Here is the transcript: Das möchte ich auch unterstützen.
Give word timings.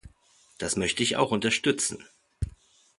Das 0.57 0.77
möchte 0.77 1.03
ich 1.03 1.15
auch 1.17 1.29
unterstützen. 1.29 2.03